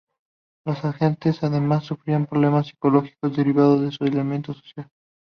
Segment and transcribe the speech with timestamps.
[0.65, 4.89] Los agentes, además sufrían problemas psicológicos derivados de su aislamiento social.